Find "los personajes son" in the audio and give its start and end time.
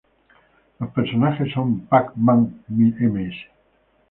0.79-1.81